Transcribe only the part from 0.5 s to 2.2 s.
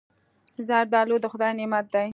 زردالو د خدای نعمت دی.